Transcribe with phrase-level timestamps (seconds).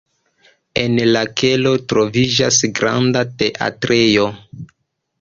[0.83, 4.29] En la kelo troviĝas granda teatrejo.